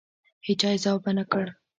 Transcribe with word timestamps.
هېچا 0.47 0.69
یې 0.73 0.81
ځواب 0.83 1.01
ونه 1.05 1.23
کړ. 1.31 1.45